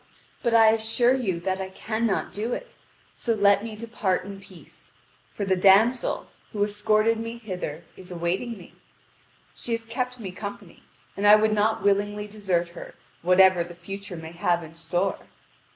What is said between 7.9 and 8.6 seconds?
is awaiting